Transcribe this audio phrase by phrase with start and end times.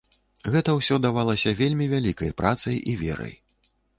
[0.53, 3.37] Гэта ўсё давалася вельмі вялікай працай і верай.